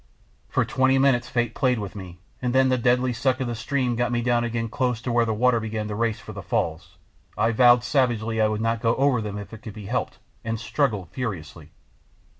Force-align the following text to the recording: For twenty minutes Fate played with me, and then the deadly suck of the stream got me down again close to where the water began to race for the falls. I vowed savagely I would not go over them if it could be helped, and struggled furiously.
For 0.49 0.65
twenty 0.65 0.97
minutes 0.97 1.29
Fate 1.29 1.53
played 1.53 1.77
with 1.77 1.95
me, 1.95 2.17
and 2.41 2.55
then 2.55 2.69
the 2.69 2.77
deadly 2.79 3.13
suck 3.13 3.39
of 3.39 3.45
the 3.45 3.53
stream 3.53 3.95
got 3.95 4.11
me 4.11 4.23
down 4.23 4.43
again 4.43 4.67
close 4.67 4.99
to 5.03 5.11
where 5.11 5.25
the 5.27 5.31
water 5.35 5.59
began 5.59 5.87
to 5.89 5.93
race 5.93 6.19
for 6.19 6.33
the 6.33 6.41
falls. 6.41 6.97
I 7.37 7.51
vowed 7.51 7.83
savagely 7.83 8.41
I 8.41 8.47
would 8.47 8.61
not 8.61 8.81
go 8.81 8.95
over 8.95 9.21
them 9.21 9.37
if 9.37 9.53
it 9.53 9.61
could 9.61 9.75
be 9.75 9.85
helped, 9.85 10.17
and 10.43 10.59
struggled 10.59 11.11
furiously. 11.11 11.69